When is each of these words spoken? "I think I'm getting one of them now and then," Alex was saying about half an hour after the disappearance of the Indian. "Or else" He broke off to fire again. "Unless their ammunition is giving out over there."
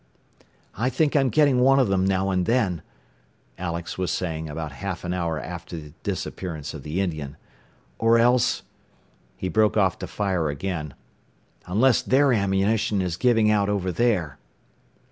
"I 0.75 0.89
think 0.89 1.15
I'm 1.15 1.29
getting 1.29 1.59
one 1.59 1.77
of 1.77 1.87
them 1.89 2.03
now 2.05 2.31
and 2.31 2.47
then," 2.47 2.81
Alex 3.59 3.99
was 3.99 4.09
saying 4.09 4.49
about 4.49 4.71
half 4.71 5.03
an 5.03 5.13
hour 5.13 5.39
after 5.39 5.77
the 5.77 5.93
disappearance 6.01 6.73
of 6.73 6.81
the 6.81 6.99
Indian. 6.99 7.37
"Or 7.99 8.17
else" 8.17 8.63
He 9.37 9.47
broke 9.47 9.77
off 9.77 9.99
to 9.99 10.07
fire 10.07 10.49
again. 10.49 10.95
"Unless 11.67 12.01
their 12.01 12.33
ammunition 12.33 12.99
is 12.99 13.15
giving 13.15 13.51
out 13.51 13.69
over 13.69 13.91
there." 13.91 14.39